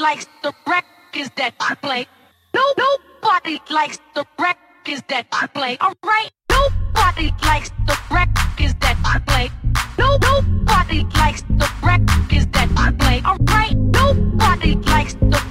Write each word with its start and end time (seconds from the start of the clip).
likes 0.00 0.26
the 0.42 0.52
wreck 0.66 0.86
is 1.14 1.30
that 1.36 1.54
I 1.60 1.74
play. 1.74 2.06
No, 2.54 2.62
nobody 2.78 3.60
likes 3.70 3.98
the 4.14 4.24
wreck 4.38 4.58
is 4.88 5.02
that 5.08 5.26
I 5.30 5.46
play. 5.46 5.76
Alright, 5.78 6.32
nobody 6.50 7.30
likes 7.44 7.70
the 7.86 7.98
wreck 8.10 8.30
is 8.58 8.74
that 8.80 8.96
I 9.04 9.18
play. 9.18 9.50
No, 9.98 10.16
nobody 10.22 11.04
likes 11.16 11.42
the 11.42 11.70
wreck 11.82 12.00
is 12.32 12.46
that 12.46 12.70
I 12.76 12.92
play. 12.92 13.22
Alright, 13.26 13.76
nobody 13.76 14.74
likes 14.76 15.14
the 15.14 15.49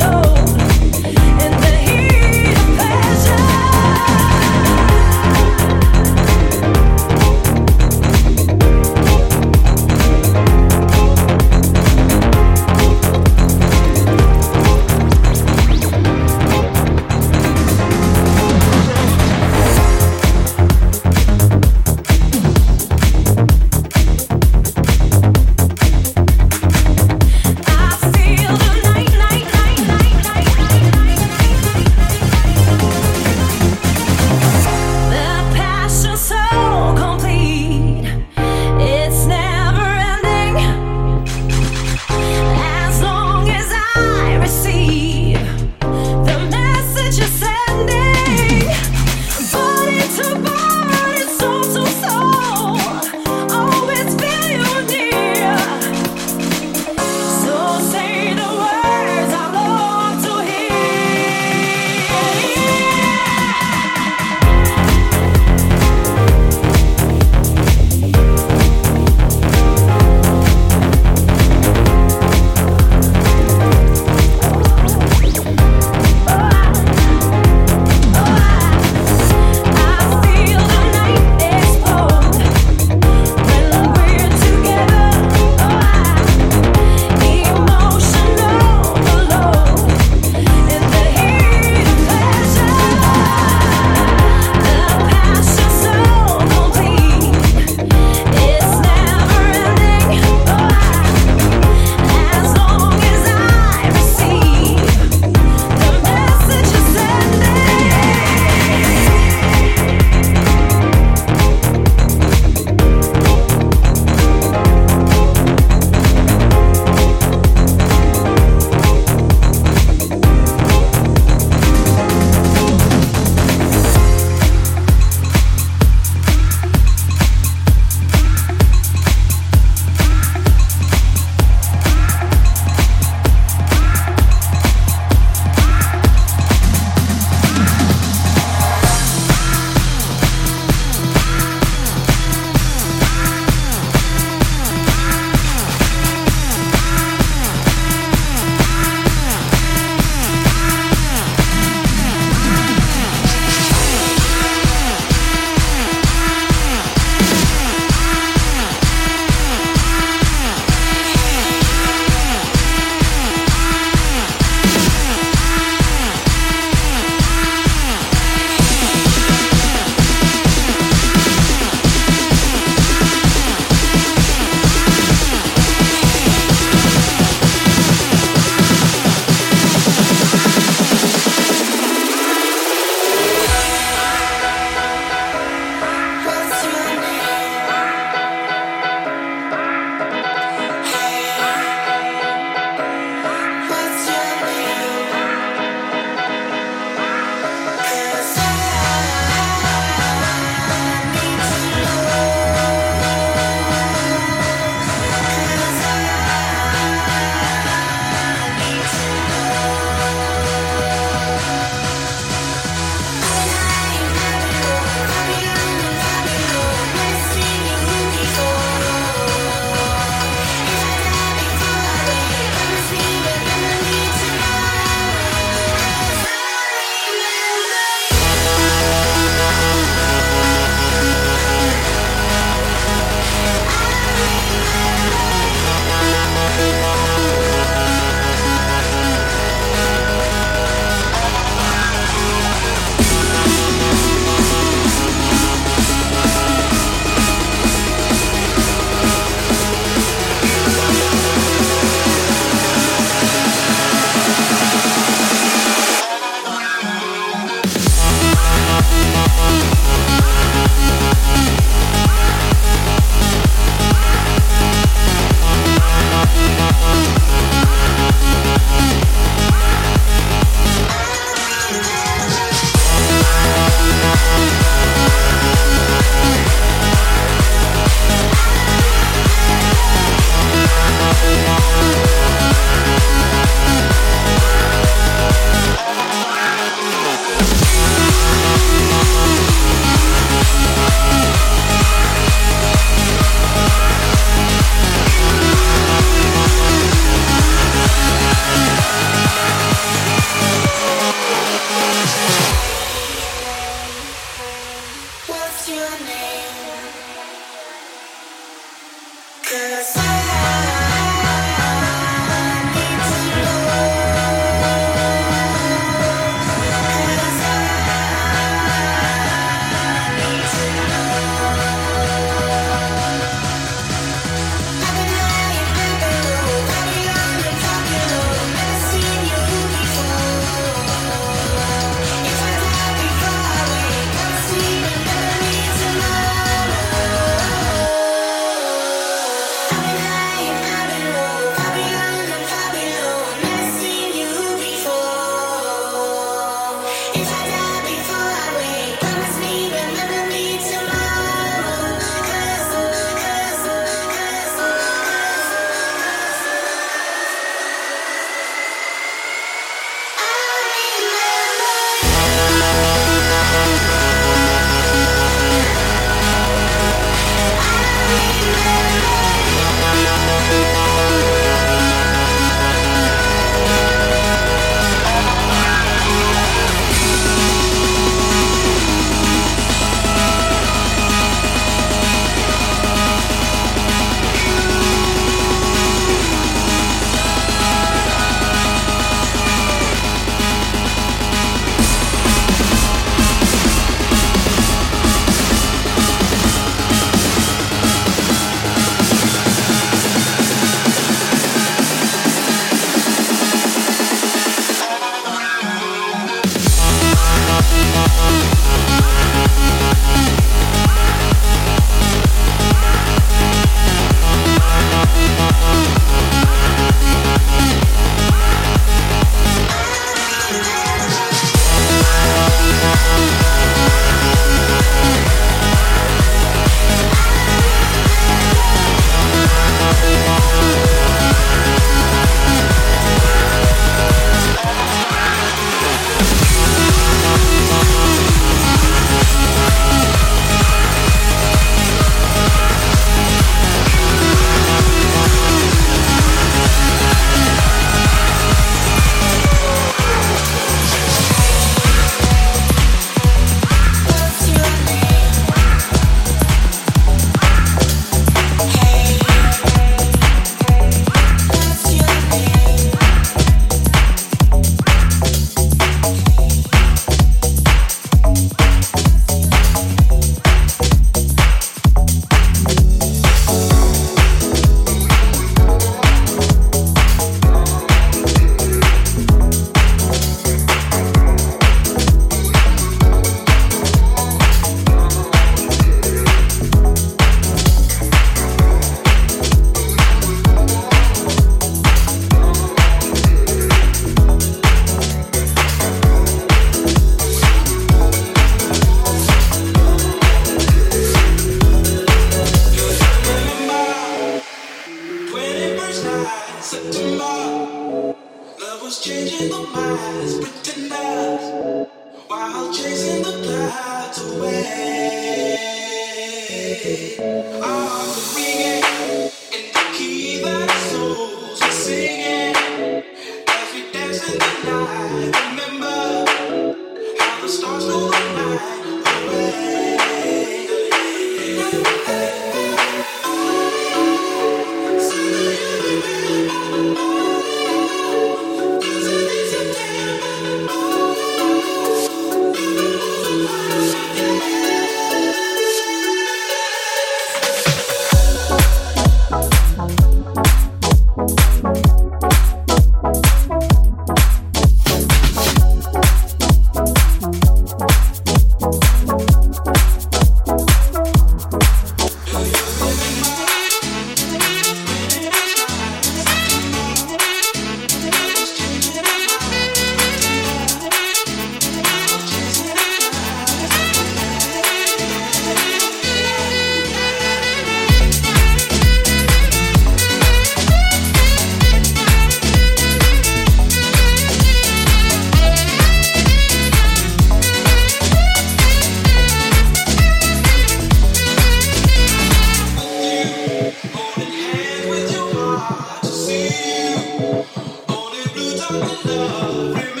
love. 598.71 600.00